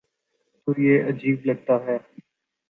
[0.67, 1.97] تو یہ عجیب لگتا ہے۔